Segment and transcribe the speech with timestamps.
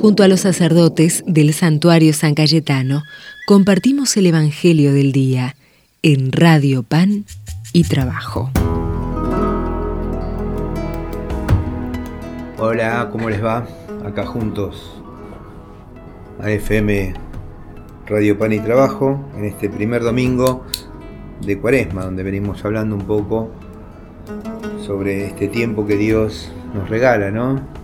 [0.00, 3.02] Junto a los sacerdotes del santuario San Cayetano,
[3.48, 5.56] compartimos el Evangelio del Día
[6.02, 7.24] en Radio Pan
[7.72, 8.48] y Trabajo.
[12.58, 13.66] Hola, ¿cómo les va?
[14.04, 15.02] Acá juntos
[16.40, 17.14] a FM
[18.06, 20.64] Radio Pan y Trabajo en este primer domingo
[21.44, 23.50] de Cuaresma, donde venimos hablando un poco
[24.86, 27.77] sobre este tiempo que Dios nos regala, ¿no?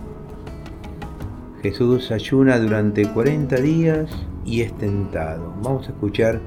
[1.65, 4.07] Jesús ayuna durante 40 días
[4.45, 5.51] y es tentado.
[5.63, 6.39] Vamos a escuchar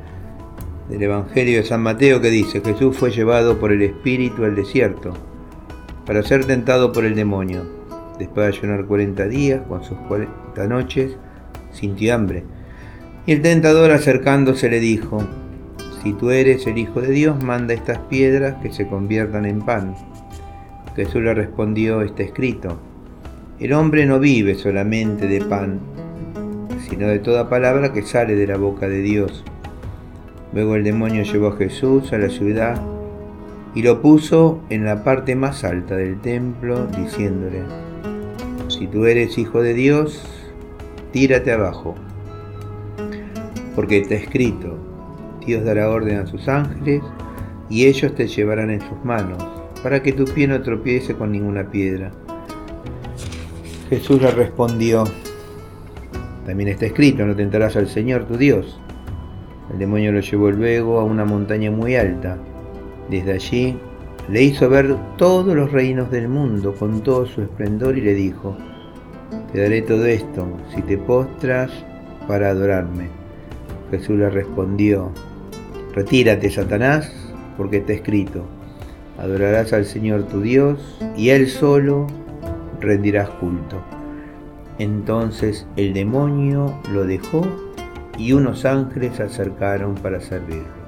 [0.89, 5.15] del Evangelio de San Mateo que dice, Jesús fue llevado por el Espíritu al desierto
[6.07, 7.65] para ser tentado por el demonio.
[8.17, 11.17] Después de ayunar 40 días, con sus 40 noches,
[11.73, 12.45] sintió hambre.
[13.27, 15.27] Y el tentador acercándose le dijo,
[16.01, 19.97] si tú eres el Hijo de Dios, manda estas piedras que se conviertan en pan.
[20.95, 22.79] Jesús le respondió, está escrito,
[23.61, 25.81] el hombre no vive solamente de pan,
[26.89, 29.45] sino de toda palabra que sale de la boca de Dios.
[30.53, 32.81] Luego el demonio llevó a Jesús a la ciudad
[33.75, 37.63] y lo puso en la parte más alta del templo, diciéndole,
[38.69, 40.25] si tú eres hijo de Dios,
[41.13, 41.97] tírate abajo,
[43.75, 44.79] porque está escrito,
[45.45, 47.03] Dios dará orden a sus ángeles
[47.69, 49.45] y ellos te llevarán en sus manos,
[49.83, 52.13] para que tu pie no tropiece con ninguna piedra.
[53.89, 55.05] Jesús le respondió,
[56.45, 58.79] también está escrito, no tentarás al Señor tu Dios.
[59.73, 62.37] El demonio lo llevó luego a una montaña muy alta.
[63.09, 63.79] Desde allí
[64.31, 68.57] le hizo ver todos los reinos del mundo con todo su esplendor y le dijo,
[69.53, 71.71] te daré todo esto si te postras
[72.27, 73.09] para adorarme.
[73.91, 75.11] Jesús le respondió,
[75.95, 77.11] retírate Satanás,
[77.57, 78.45] porque está escrito,
[79.19, 82.07] adorarás al Señor tu Dios y Él solo
[82.81, 83.83] rendirás culto.
[84.79, 87.47] Entonces el demonio lo dejó
[88.17, 90.79] y unos ángeles se acercaron para servirlo.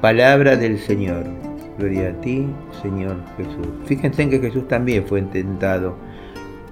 [0.00, 1.24] Palabra del Señor.
[1.78, 2.46] Gloria a ti,
[2.82, 3.68] Señor Jesús.
[3.86, 5.96] Fíjense en que Jesús también fue tentado.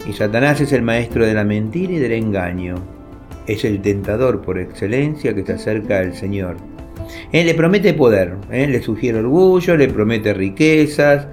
[0.06, 2.76] Y Satanás es el maestro de la mentira y del engaño.
[3.46, 6.56] Es el tentador por excelencia que se acerca al Señor.
[7.32, 8.66] Él le promete poder, ¿eh?
[8.66, 11.26] le sugiere orgullo, le promete riquezas,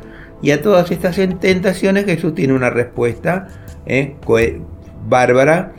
[0.46, 3.48] y a todas estas tentaciones Jesús tiene una respuesta
[3.88, 4.16] ¿eh?
[5.10, 5.74] bárbara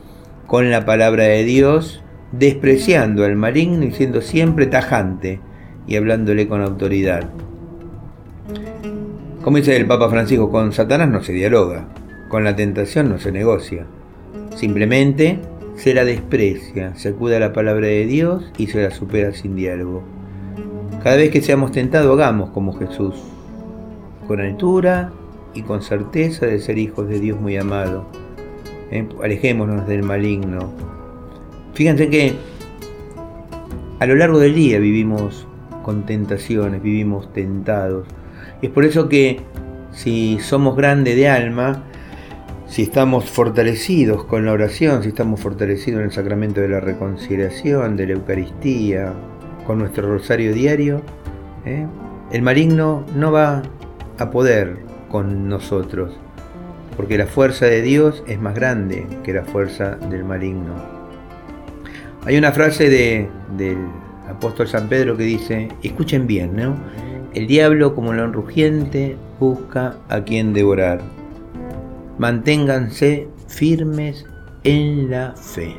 [0.49, 5.39] con la palabra de Dios, despreciando al maligno y siendo siempre tajante
[5.87, 7.31] y hablándole con autoridad.
[9.41, 11.87] Como dice el Papa Francisco, con Satanás no se dialoga,
[12.29, 13.87] con la tentación no se negocia.
[14.57, 15.39] Simplemente
[15.77, 19.55] se la desprecia, se acude a la palabra de Dios y se la supera sin
[19.55, 20.03] diálogo.
[21.05, 23.15] Cada vez que seamos tentados, hagamos como Jesús,
[24.27, 25.13] con altura
[25.55, 28.07] y con certeza de ser hijos de Dios muy amado.
[28.91, 29.07] ¿Eh?
[29.23, 30.71] Alejémonos del maligno.
[31.75, 32.35] Fíjense que
[33.99, 35.47] a lo largo del día vivimos
[35.83, 38.07] con tentaciones, vivimos tentados.
[38.61, 39.41] es por eso que
[39.93, 41.85] si somos grandes de alma,
[42.67, 47.97] si estamos fortalecidos con la oración, si estamos fortalecidos en el sacramento de la reconciliación,
[47.97, 49.15] de la Eucaristía,
[49.67, 51.01] con nuestro rosario diario,
[51.65, 51.87] ¿eh?
[52.33, 53.63] el maligno no va
[54.19, 54.79] a poder
[55.11, 56.13] con nosotros,
[56.97, 60.75] porque la fuerza de Dios es más grande que la fuerza del maligno.
[62.25, 63.79] Hay una frase de, del
[64.29, 66.75] apóstol San Pedro que dice, escuchen bien, ¿no?
[67.35, 71.01] El diablo como león rugiente busca a quien devorar.
[72.19, 74.27] Manténganse firmes
[74.65, 75.77] en la fe.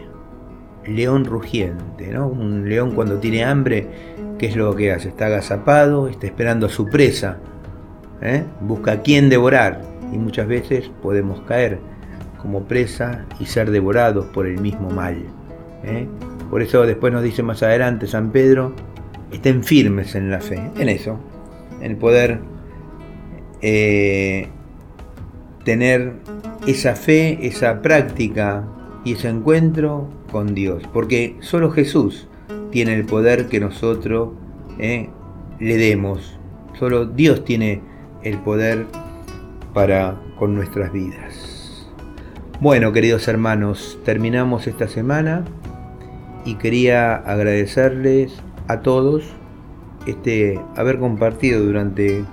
[0.85, 2.27] León rugiente, ¿no?
[2.27, 3.87] Un león cuando tiene hambre,
[4.37, 5.09] ¿qué es lo que hace?
[5.09, 7.39] Está agazapado, está esperando a su presa
[8.22, 8.44] ¿eh?
[8.61, 11.79] busca a quién devorar y muchas veces podemos caer
[12.41, 15.17] como presa y ser devorados por el mismo mal.
[15.83, 16.07] ¿eh?
[16.50, 18.73] Por eso después nos dice más adelante San Pedro,
[19.31, 21.19] estén firmes en la fe, en eso,
[21.81, 22.39] en poder
[23.61, 24.47] eh,
[25.63, 26.13] tener
[26.66, 28.66] esa fe, esa práctica
[29.03, 32.28] y ese encuentro con Dios, porque solo Jesús
[32.72, 34.29] tiene el poder que nosotros
[34.78, 36.37] le demos,
[36.78, 37.81] solo Dios tiene
[38.23, 38.85] el poder
[39.73, 41.90] para con nuestras vidas.
[42.59, 45.46] Bueno, queridos hermanos, terminamos esta semana
[46.46, 48.34] y quería agradecerles
[48.67, 49.23] a todos
[50.08, 52.23] este haber compartido durante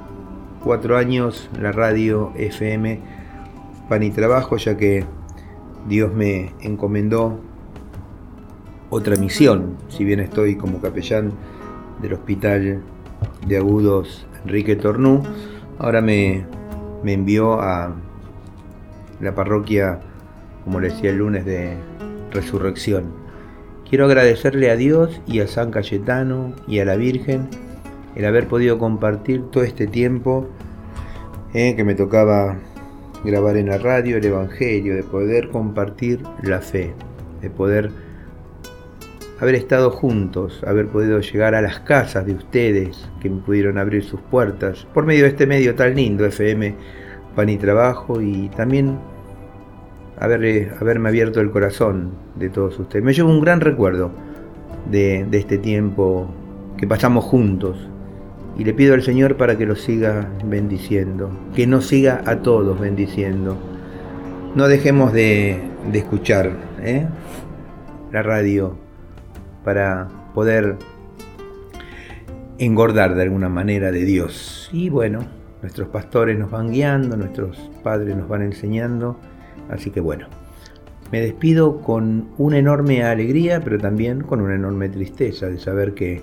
[0.62, 3.00] cuatro años la radio FM
[3.88, 5.04] Pan y Trabajo, ya que
[5.88, 7.38] Dios me encomendó
[8.88, 11.32] otra misión, si bien estoy como capellán
[12.00, 12.82] del Hospital
[13.46, 15.22] de Agudos Enrique Tornú,
[15.78, 16.44] Ahora me,
[17.04, 17.94] envió a
[19.20, 20.00] la parroquia
[20.64, 21.76] como le decía el lunes de
[22.30, 23.12] resurrección.
[23.88, 27.48] Quiero agradecerle a Dios y a San Cayetano y a la Virgen
[28.14, 30.48] el haber podido compartir todo este tiempo
[31.52, 32.56] eh, que me tocaba
[33.24, 36.94] grabar en la radio el Evangelio, de poder compartir la fe,
[37.40, 37.90] de poder
[39.40, 44.04] haber estado juntos, haber podido llegar a las casas de ustedes que me pudieron abrir
[44.04, 46.74] sus puertas por medio de este medio tan lindo, FM
[47.34, 48.98] Pan y Trabajo, y también
[50.18, 53.04] haber, haberme abierto el corazón de todos ustedes.
[53.04, 54.12] Me llevo un gran recuerdo
[54.90, 56.32] de, este tiempo
[56.76, 57.88] que pasamos juntos,
[58.56, 62.78] y le pido al Señor para que los siga bendiciendo, que nos siga a todos
[62.78, 63.56] bendiciendo.
[64.54, 65.60] No dejemos de,
[65.90, 67.04] de escuchar ¿eh?
[68.12, 68.83] la radio
[69.64, 70.76] para poder
[72.58, 74.68] engordar de alguna manera de Dios.
[74.72, 75.26] Y bueno,
[75.62, 79.18] nuestros pastores nos van guiando, nuestros padres nos van enseñando,
[79.70, 80.26] así que bueno,
[81.10, 86.22] me despido con una enorme alegría, pero también con una enorme tristeza de saber que,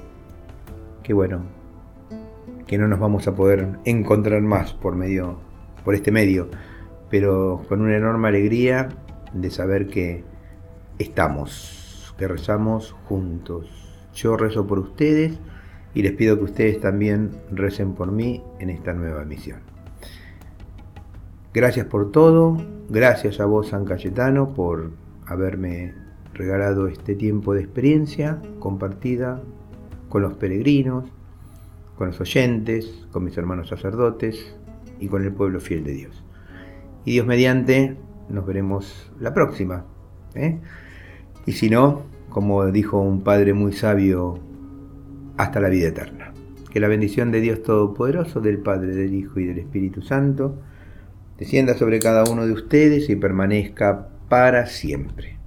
[1.03, 1.41] que bueno,
[2.67, 5.39] que no nos vamos a poder encontrar más por medio,
[5.83, 6.49] por este medio,
[7.09, 8.89] pero con una enorme alegría
[9.33, 10.23] de saber que
[10.99, 11.80] estamos,
[12.21, 13.67] que rezamos juntos.
[14.13, 15.39] Yo rezo por ustedes
[15.95, 19.61] y les pido que ustedes también recen por mí en esta nueva misión.
[21.51, 24.91] Gracias por todo, gracias a vos San Cayetano por
[25.25, 25.95] haberme
[26.35, 29.41] regalado este tiempo de experiencia compartida
[30.07, 31.05] con los peregrinos,
[31.97, 34.55] con los oyentes, con mis hermanos sacerdotes
[34.99, 36.23] y con el pueblo fiel de Dios.
[37.03, 37.97] Y Dios mediante,
[38.29, 39.85] nos veremos la próxima.
[40.35, 40.59] ¿eh?
[41.47, 44.39] Y si no, como dijo un padre muy sabio,
[45.37, 46.33] hasta la vida eterna.
[46.71, 50.57] Que la bendición de Dios Todopoderoso, del Padre, del Hijo y del Espíritu Santo,
[51.37, 55.37] descienda sobre cada uno de ustedes y permanezca para siempre.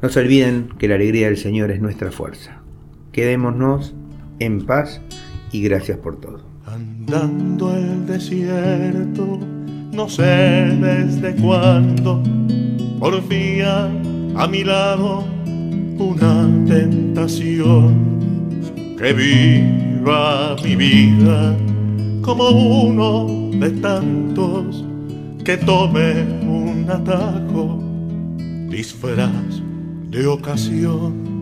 [0.00, 2.62] No se olviden que la alegría del Señor es nuestra fuerza.
[3.10, 3.94] Quedémonos
[4.38, 5.00] en paz
[5.50, 6.44] y gracias por todo.
[6.66, 9.40] Andando el desierto,
[9.92, 10.22] no sé
[10.80, 12.22] desde cuándo,
[13.00, 13.86] porfía
[14.36, 15.41] a mi lado
[16.10, 17.94] una tentación
[18.98, 21.56] que viva mi vida
[22.22, 23.26] como uno
[23.58, 24.84] de tantos
[25.44, 27.82] que tome un atajo,
[28.70, 29.62] disfraz
[30.10, 31.32] de ocasión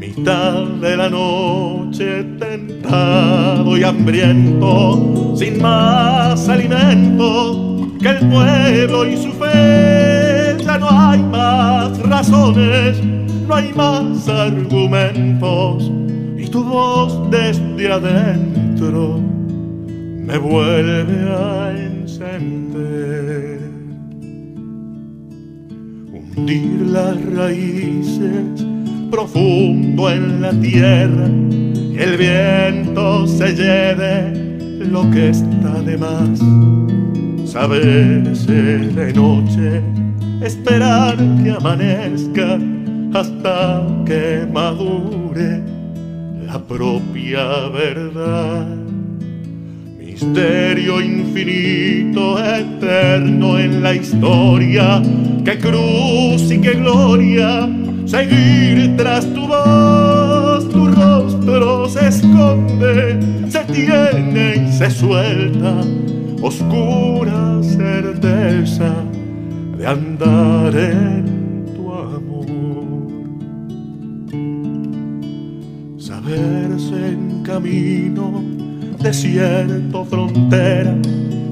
[0.00, 9.30] mitad de la noche tentado y hambriento, sin más alimento que el pueblo y su
[9.32, 10.56] fe.
[10.64, 12.96] Ya no hay más razones,
[13.50, 15.90] no hay más argumentos,
[16.38, 23.58] y tu voz desde adentro me vuelve a encender.
[26.12, 28.64] Hundir las raíces
[29.10, 31.26] profundo en la tierra,
[31.92, 36.38] que el viento se lleve lo que está de más.
[37.50, 39.82] Saberse de noche,
[40.40, 42.60] esperar que amanezca
[43.14, 45.62] hasta que madure
[46.46, 48.66] la propia verdad.
[49.98, 55.02] Misterio infinito, eterno en la historia,
[55.44, 57.68] que cruz y que gloria
[58.06, 65.80] seguir tras tu voz, tu rostro se esconde, se tiene y se suelta,
[66.42, 68.92] oscura certeza
[69.78, 71.29] de andar en
[77.70, 78.42] camino,
[78.98, 80.96] desierto, frontera,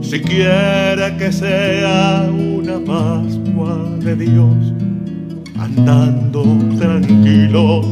[0.03, 4.73] si quiere que sea una Pascua de Dios
[5.57, 6.45] andando
[6.79, 7.83] tranquilo,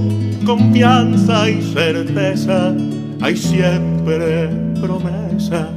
[0.44, 2.74] confianza y certeza,
[3.20, 4.48] hay siempre
[4.80, 5.68] promesa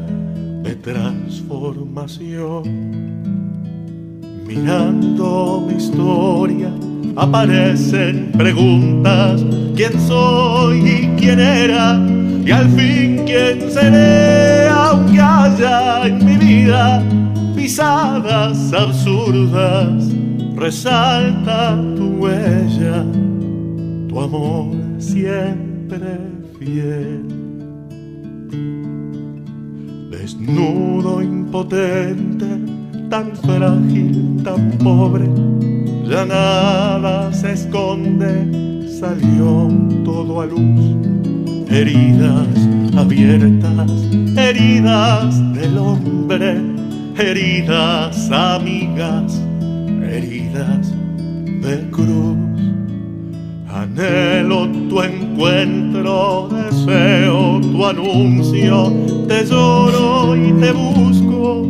[0.64, 2.64] de transformación.
[4.48, 6.72] Mirando mi historia,
[7.16, 12.00] aparecen preguntas, ¿quién soy y quién era?
[12.46, 14.68] Y al fin, ¿quién seré?
[14.70, 17.04] Aunque haya en mi vida
[17.56, 20.10] pisadas absurdas
[20.60, 23.06] resalta tu huella,
[24.10, 26.20] tu amor siempre
[26.60, 27.24] fiel.
[30.12, 32.46] Desnudo, impotente,
[33.10, 35.30] tan frágil, tan pobre,
[36.08, 39.70] ya nada se esconde, salió
[40.04, 41.39] todo a luz.
[41.70, 42.48] Heridas
[42.98, 43.92] abiertas,
[44.36, 46.62] heridas del hombre,
[47.18, 49.40] heridas amigas
[50.12, 50.94] heridas
[51.62, 52.38] de cruz.
[53.72, 58.92] Anhelo tu encuentro, deseo tu anuncio,
[59.28, 61.66] te lloro y te busco,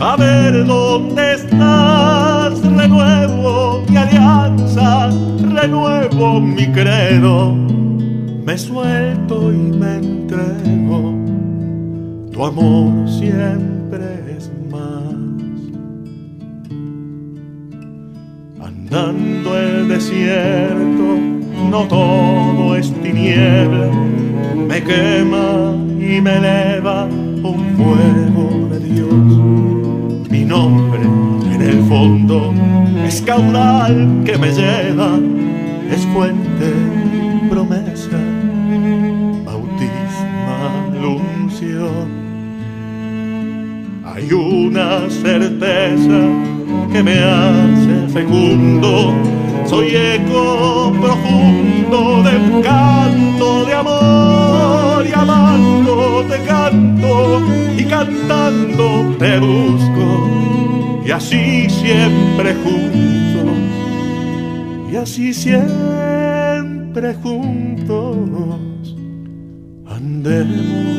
[0.00, 5.10] a ver dónde estás, renuevo mi alianza,
[5.54, 7.54] renuevo mi credo,
[8.44, 11.14] me suelto y me entrego,
[12.32, 15.14] tu amor siempre es más.
[18.60, 21.18] Andando el desierto,
[21.70, 23.90] no todo es tiniebla,
[24.56, 30.30] me quema y me eleva un fuego de Dios.
[30.30, 31.02] Mi nombre
[31.54, 32.52] en el fondo
[33.06, 35.18] es caudal que me lleva,
[35.90, 36.91] es fuente,
[44.22, 46.20] Hay una certeza
[46.92, 49.12] que me hace fecundo.
[49.66, 57.42] Soy eco profundo de un canto de amor y amando te canto
[57.76, 60.30] y cantando te busco.
[61.04, 63.58] Y así siempre juntos
[64.92, 68.94] y así siempre juntos
[69.84, 70.92] andemos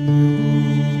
[0.00, 0.99] You.